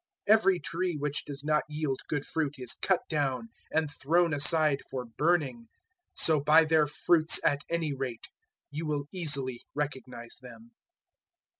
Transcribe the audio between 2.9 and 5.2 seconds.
down and thrown aside for